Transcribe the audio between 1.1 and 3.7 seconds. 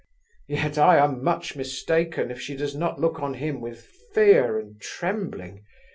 much mistaken if she does not look on him